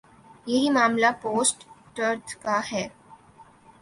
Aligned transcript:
یہی 0.47 0.69
معاملہ 0.69 1.11
post 1.21 1.57
truth 1.95 2.35
کا 2.43 2.59
ہے۔ 2.71 2.87